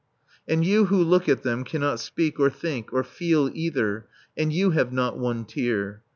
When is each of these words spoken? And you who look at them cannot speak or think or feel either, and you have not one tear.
And 0.47 0.65
you 0.65 0.85
who 0.85 0.97
look 0.97 1.29
at 1.29 1.43
them 1.43 1.63
cannot 1.63 1.99
speak 1.99 2.39
or 2.39 2.49
think 2.49 2.91
or 2.91 3.03
feel 3.03 3.51
either, 3.53 4.07
and 4.35 4.51
you 4.51 4.71
have 4.71 4.91
not 4.91 5.19
one 5.19 5.45
tear. 5.45 6.01